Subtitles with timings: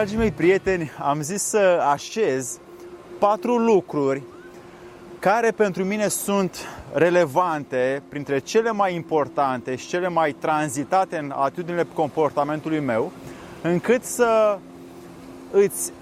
[0.00, 2.58] Dragii mei prieteni, am zis să așez
[3.18, 4.22] patru lucruri
[5.18, 6.56] care pentru mine sunt
[6.92, 13.12] relevante, printre cele mai importante și cele mai tranzitate în atitudinile comportamentului meu,
[13.62, 14.58] încât să
[15.50, 15.92] îți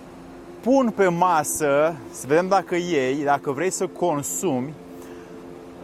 [0.61, 4.73] pun pe masă, să vedem dacă iei, dacă vrei să consumi,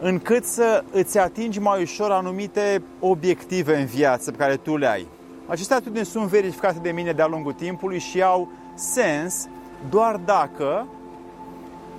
[0.01, 5.07] încât să îți atingi mai ușor anumite obiective în viață pe care tu le ai.
[5.47, 9.47] Aceste atitudini sunt verificate de mine de-a lungul timpului și au sens
[9.89, 10.87] doar dacă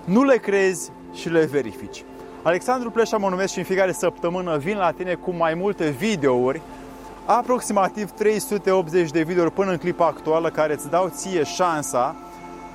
[0.05, 2.05] nu le crezi și le verifici.
[2.43, 6.61] Alexandru Pleșa mă numesc și în fiecare săptămână vin la tine cu mai multe videouri,
[7.25, 12.17] aproximativ 380 de videouri până în clipa actuală care îți dau ție șansa,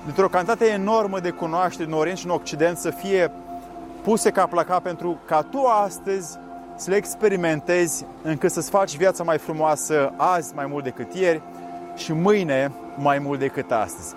[0.05, 3.31] dintr-o cantitate enormă de cunoaștere în Orient și în Occident, să fie
[4.03, 6.37] puse ca placa pentru ca tu astăzi
[6.81, 11.41] să le experimentezi încât să-ți faci viața mai frumoasă azi mai mult decât ieri
[11.95, 14.15] și mâine mai mult decât astăzi.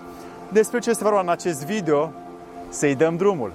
[0.51, 2.11] Despre ce este vorba în acest video,
[2.69, 3.53] să-i dăm drumul.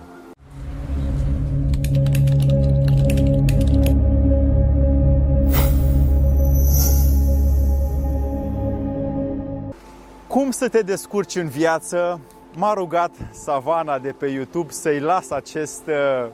[10.27, 12.21] Cum să te descurci în viață?
[12.57, 16.29] M-a rugat Savana de pe YouTube să-i las acest uh,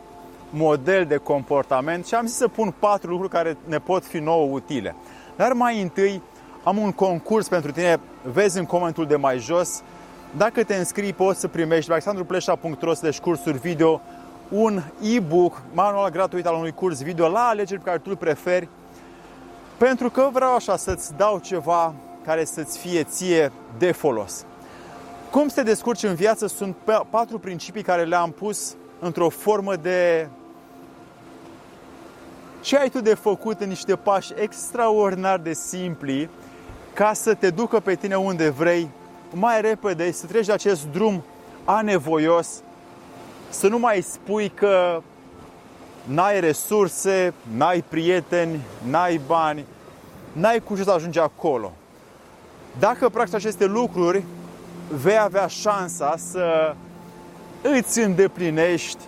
[0.51, 4.53] model de comportament și am zis să pun patru lucruri care ne pot fi nouă
[4.53, 4.95] utile.
[5.37, 6.23] Dar mai întâi
[6.65, 9.83] am un concurs pentru tine, vezi în comentul de mai jos.
[10.37, 14.01] Dacă te înscrii, poți să primești la alexandrupleșa.ro slash cursuri video
[14.49, 18.69] un e-book, manual gratuit al unui curs video la alegeri pe care tu îl preferi,
[19.77, 24.45] pentru că vreau așa să-ți dau ceva care să-ți fie ție de folos.
[25.31, 26.77] Cum să te descurci în viață sunt
[27.11, 30.29] patru principii care le-am pus într-o formă de
[32.61, 36.31] ce ai tu de făcut în niște pași extraordinar de simpli
[36.93, 38.89] ca să te ducă pe tine unde vrei
[39.33, 41.23] mai repede, să treci de acest drum
[41.65, 42.63] anevoios,
[43.49, 45.03] să nu mai spui că
[46.05, 49.65] n-ai resurse, n-ai prieteni, n-ai bani,
[50.33, 51.73] n-ai cum să ajungi acolo.
[52.79, 54.25] Dacă practici aceste lucruri,
[54.89, 56.75] vei avea șansa să
[57.75, 58.99] îți îndeplinești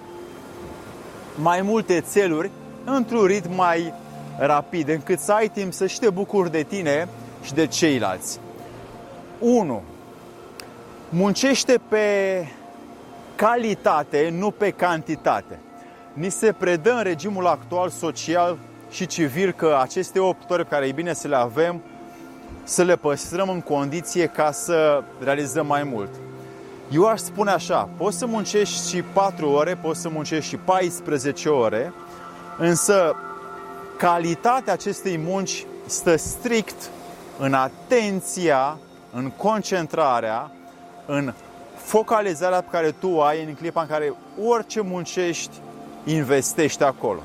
[1.34, 2.50] mai multe țeluri
[2.84, 3.92] într-un ritm mai
[4.38, 7.08] rapid, încât să ai timp să și te bucuri de tine
[7.42, 8.38] și de ceilalți.
[9.38, 9.82] 1.
[11.08, 12.06] Muncește pe
[13.34, 15.58] calitate, nu pe cantitate.
[16.12, 18.58] Ni se predă în regimul actual social
[18.90, 21.82] și civil că aceste 8 ore pe care e bine să le avem,
[22.64, 26.10] să le păstrăm în condiție ca să realizăm mai mult.
[26.90, 31.48] Eu aș spune așa, poți să muncești și 4 ore, poți să muncești și 14
[31.48, 31.92] ore,
[32.58, 33.16] însă
[33.96, 36.90] calitatea acestei munci stă strict
[37.38, 38.78] în atenția,
[39.12, 40.50] în concentrarea,
[41.06, 41.32] în
[41.76, 44.14] focalizarea pe care tu ai în clipa în care
[44.46, 45.56] orice muncești,
[46.04, 47.20] investești acolo.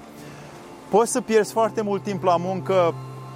[0.90, 2.94] Poți să pierzi foarte mult timp la muncă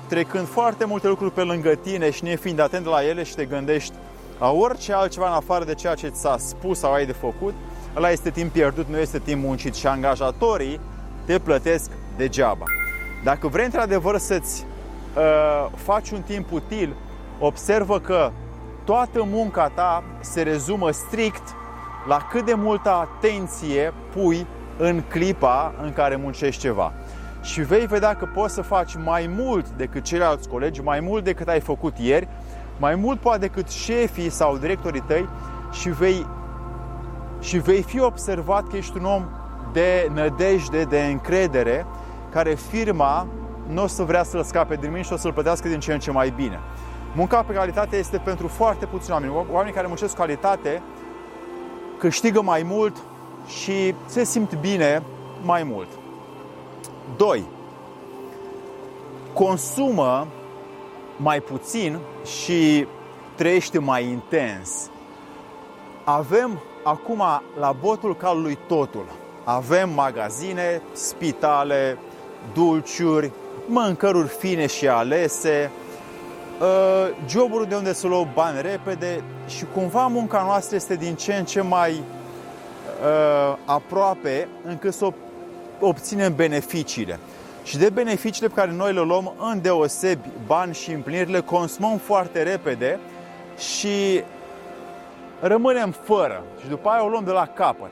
[0.08, 3.94] trecând foarte multe lucruri pe lângă tine și nefiind atent la ele și te gândești
[4.40, 7.54] la orice altceva în afară de ceea ce ți-a spus sau ai de făcut,
[7.96, 10.80] ăla este timp pierdut, nu este timp muncit și angajatorii
[11.26, 12.66] te plătesc degeaba.
[13.24, 14.66] Dacă vrei într-adevăr să-ți
[15.16, 16.96] uh, faci un timp util,
[17.40, 18.32] observă că
[18.84, 21.56] toată munca ta se rezumă strict
[22.08, 26.94] la cât de multă atenție pui în clipa în care muncești ceva.
[27.42, 31.48] Și vei vedea că poți să faci mai mult decât ceilalți colegi, mai mult decât
[31.48, 32.28] ai făcut ieri,
[32.80, 35.30] mai mult poate decât șefii sau directorii tăi
[35.72, 36.26] și vei,
[37.40, 39.26] și vei fi observat că ești un om
[39.74, 41.86] de nădejde, de încredere,
[42.30, 43.28] care firma
[43.68, 46.00] nu o să vrea să-l scape din mine și o să-l plătească din ce în
[46.00, 46.60] ce mai bine.
[47.16, 49.34] Munca pe calitate este pentru foarte puțini oameni.
[49.52, 50.82] Oamenii care muncesc cu calitate
[51.98, 52.98] câștigă mai mult
[53.48, 55.04] și se simt bine
[55.44, 55.88] mai mult.
[57.18, 57.44] 2.
[59.34, 60.28] Consumă
[61.18, 62.88] mai puțin și
[63.36, 64.90] trăiește mai intens.
[66.04, 67.24] Avem acum
[67.60, 69.06] la botul calului totul.
[69.44, 71.98] Avem magazine, spitale,
[72.54, 73.32] dulciuri,
[73.66, 75.72] mâncăruri fine și alese,
[76.62, 81.34] ă, joburi de unde să luăm bani repede și cumva munca noastră este din ce
[81.34, 85.10] în ce mai uh, aproape încât să
[85.80, 87.20] obținem beneficiile.
[87.68, 91.98] Și de beneficiile pe care noi le luăm în deosebi bani și împliniri, le consumăm
[91.98, 93.00] foarte repede
[93.58, 94.24] și
[95.40, 96.44] rămânem fără.
[96.62, 97.90] Și după aia o luăm de la capăt.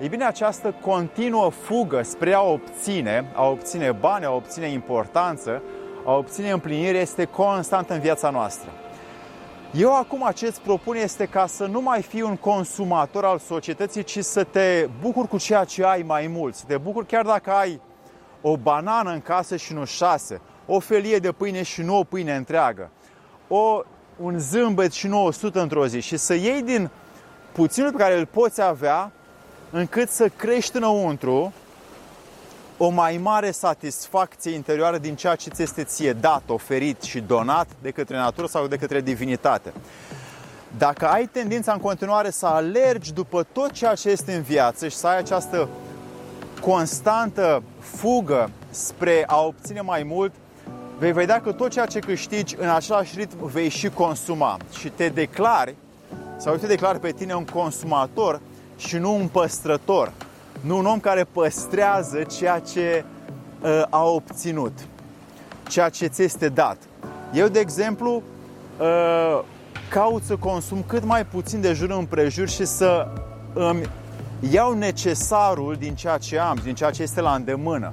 [0.00, 5.62] Ei bine, această continuă fugă spre a obține, a obține bani, a obține importanță,
[6.04, 8.70] a obține împlinire este constantă în viața noastră.
[9.72, 14.02] Eu acum ce îți propun este ca să nu mai fii un consumator al societății,
[14.02, 16.54] ci să te bucuri cu ceea ce ai mai mult.
[16.54, 17.80] Să te bucuri chiar dacă ai
[18.46, 22.36] o banană în casă și nu șase, o felie de pâine și nu o pâine
[22.36, 22.90] întreagă,
[23.48, 23.80] o,
[24.16, 26.00] un zâmbet și nu o sută într-o zi.
[26.00, 26.90] Și să iei din
[27.52, 29.10] puținul pe care îl poți avea
[29.70, 31.52] încât să crești înăuntru
[32.76, 37.66] o mai mare satisfacție interioară din ceea ce ți este ție dat, oferit și donat
[37.82, 39.72] de către natură sau de către divinitate.
[40.78, 44.96] Dacă ai tendința în continuare să alergi după tot ceea ce este în viață și
[44.96, 45.68] să ai această
[46.64, 50.32] constantă fugă spre a obține mai mult,
[50.98, 55.08] vei vedea că tot ceea ce câștigi în același ritm vei și consuma și te
[55.08, 55.74] declari
[56.36, 58.40] sau te declari pe tine un consumator
[58.76, 60.12] și nu un păstrător
[60.60, 63.04] nu un om care păstrează ceea ce
[63.62, 64.72] uh, a obținut,
[65.68, 66.76] ceea ce ți este dat.
[67.32, 68.22] Eu, de exemplu,
[68.80, 69.44] uh,
[69.90, 73.08] caut să consum cât mai puțin de jur împrejur și să
[73.52, 73.88] îmi
[74.50, 77.90] iau necesarul din ceea ce am, din ceea ce este la îndemână.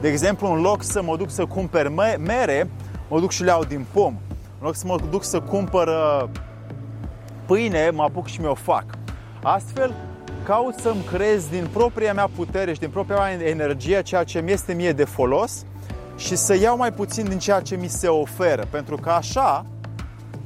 [0.00, 2.70] De exemplu, în loc să mă duc să cumpăr mere,
[3.08, 4.14] mă duc și le iau din pom.
[4.58, 6.28] În loc să mă duc să cumpăr uh,
[7.46, 8.84] pâine, mă apuc și mi-o fac.
[9.42, 9.94] Astfel,
[10.44, 14.50] caut să-mi creez din propria mea putere și din propria mea energie ceea ce mi
[14.50, 15.64] este mie de folos
[16.16, 19.66] și să iau mai puțin din ceea ce mi se oferă, pentru că așa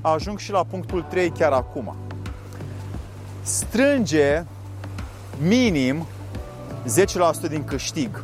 [0.00, 1.96] ajung și la punctul 3 chiar acum.
[3.42, 4.44] Strânge
[5.42, 6.06] minim
[7.46, 8.22] 10% din câștig.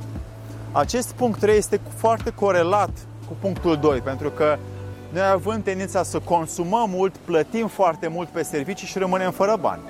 [0.72, 2.90] Acest punct 3 este foarte corelat
[3.26, 4.58] cu punctul 2, pentru că
[5.12, 9.82] noi având tendința să consumăm mult, plătim foarte mult pe servicii și rămânem fără bani.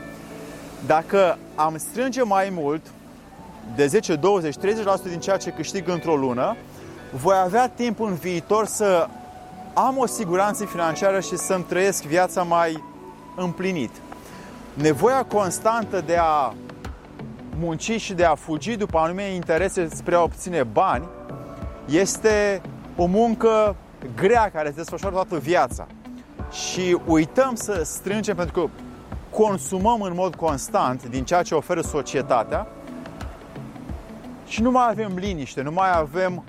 [0.87, 2.87] Dacă am strânge mai mult,
[3.75, 4.59] de 10, 20, 30%
[5.09, 6.57] din ceea ce câștig într-o lună,
[7.13, 9.09] voi avea timp în viitor să
[9.75, 12.83] am o siguranță financiară și să-mi trăiesc viața mai
[13.37, 13.91] împlinit.
[14.75, 16.55] Nevoia constantă de a
[17.59, 21.05] munci și de a fugi după anume interese spre a obține bani
[21.87, 22.61] este
[22.97, 23.77] o muncă
[24.17, 25.87] grea care se desfășoară toată viața.
[26.51, 28.69] Și uităm să strângem pentru că
[29.31, 32.67] consumăm în mod constant din ceea ce oferă societatea
[34.47, 36.45] și nu mai avem liniște, nu mai avem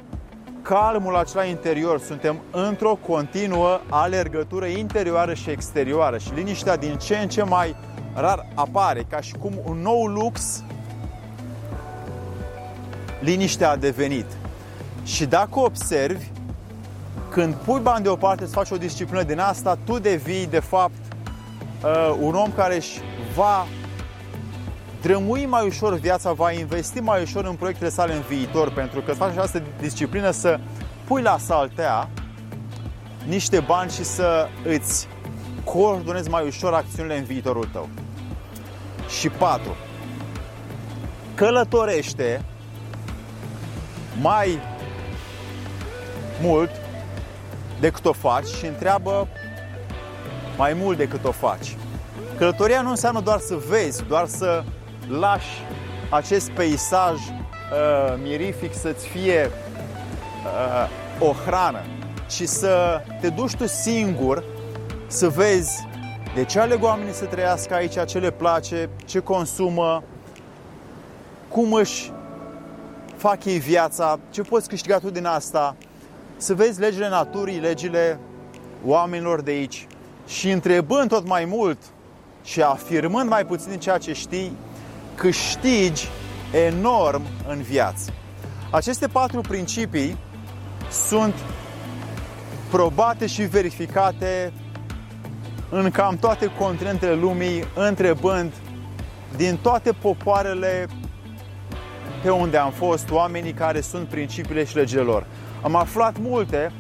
[0.62, 7.28] calmul acela interior, suntem într-o continuă alergătură interioară și exterioară și liniștea din ce în
[7.28, 7.76] ce mai
[8.14, 10.64] rar apare, ca și cum un nou lux
[13.26, 14.26] liniștea a devenit.
[15.04, 16.26] Și dacă observi,
[17.30, 21.02] când pui bani deoparte să faci o disciplină din asta, tu devii de fapt
[21.84, 23.00] uh, un om care își
[23.36, 23.66] va
[25.02, 29.10] drămui mai ușor viața, va investi mai ușor în proiectele sale în viitor, pentru că
[29.10, 30.60] îți faci această disciplină să
[31.04, 32.10] pui la saltea
[33.28, 35.08] niște bani și să îți
[35.64, 37.90] coordonezi mai ușor acțiunile în viitorul tău.
[39.20, 39.76] Și 4.
[41.36, 42.42] Călătorește
[44.22, 44.60] mai
[46.42, 46.72] mult
[47.80, 49.28] decât o faci și întreabă
[50.58, 51.76] mai mult decât o faci.
[52.38, 54.64] Călătoria nu înseamnă doar să vezi, doar să
[55.10, 55.64] lași
[56.10, 59.50] acest peisaj uh, mirific să-ți fie
[60.44, 61.82] uh, o hrană,
[62.28, 64.44] ci să te duci tu singur
[65.08, 65.88] să vezi
[66.36, 70.04] de ce aleg oamenii să trăiască aici, ce le place, ce consumă,
[71.50, 72.12] cum își
[73.28, 75.76] fac ei viața, ce poți câștiga tu din asta,
[76.38, 78.20] să vezi legile naturii, legile
[78.86, 79.88] oamenilor de aici
[80.28, 81.78] și întrebând tot mai mult
[82.44, 84.52] și afirmând mai puțin din ceea ce știi,
[85.16, 86.08] câștigi
[86.68, 88.14] enorm în viață.
[88.72, 90.18] Aceste patru principii
[90.92, 91.34] sunt
[92.70, 94.54] probate și verificate
[95.70, 98.54] în cam toate continentele lumii, întrebând
[99.36, 100.88] din toate popoarele
[102.26, 105.26] pe unde am fost, oamenii care sunt principiile și legile lor.
[105.62, 106.72] Am aflat multe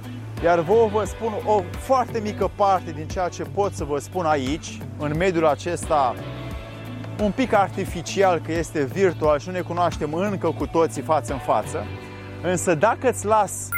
[0.44, 4.26] iar vouă vă spun o foarte mică parte din ceea ce pot să vă spun
[4.26, 6.16] aici, în mediul acesta
[7.22, 11.40] un pic artificial, că este virtual și nu ne cunoaștem încă cu toții față în
[11.40, 11.86] față.
[12.44, 13.70] Însă dacă îți las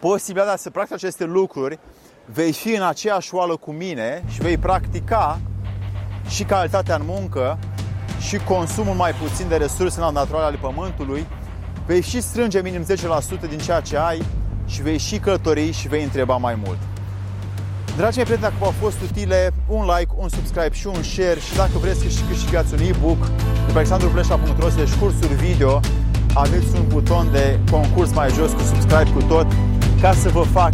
[0.00, 1.78] posibilitatea să practici aceste lucruri,
[2.24, 5.40] vei fi în aceeași oală cu mine și vei practica
[6.28, 7.58] și calitatea în muncă
[8.28, 11.26] și consumul mai puțin de resurse naturale ale pământului,
[11.86, 14.22] vei și strânge minim 10% din ceea ce ai
[14.66, 16.78] și vei și călători și vei întreba mai mult.
[17.96, 21.54] Dragii mei prieteni, dacă v-au fost utile, un like, un subscribe și un share și
[21.56, 23.26] dacă vreți să câștigați un e-book
[23.66, 25.80] de pe alexandrupleșa.ro slash cursuri video,
[26.34, 29.46] aveți un buton de concurs mai jos cu subscribe cu tot
[30.00, 30.72] ca să vă fac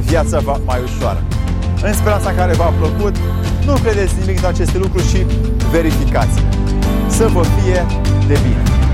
[0.00, 1.22] viața mai ușoară.
[1.82, 3.16] în speranța care v-a plăcut.
[3.64, 5.26] Nu credeți nimic din aceste lucruri și
[5.70, 6.55] verificați
[7.16, 7.86] să vă fie
[8.26, 8.85] de bine!